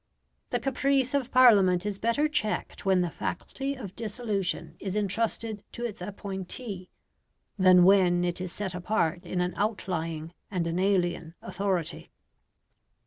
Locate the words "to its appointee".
5.73-6.89